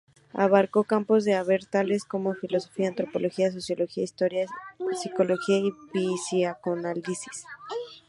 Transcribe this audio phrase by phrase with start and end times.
[0.33, 4.47] Abarcó campos del saber tales como: filosofía, antropología, sociología, historia
[4.99, 5.71] psicología, y
[6.23, 7.45] psicoanálisis.